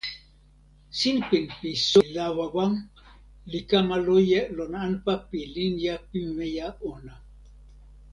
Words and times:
sinpin 0.99 1.43
pi 1.59 1.69
soweli 1.89 2.11
Lawawa 2.15 2.65
li 3.51 3.59
kama 3.69 3.95
loje 4.07 4.41
lon 4.57 4.71
anpa 4.85 5.13
pi 5.29 5.39
linja 5.55 5.95
pimeja 6.09 6.67
ona. 6.91 7.13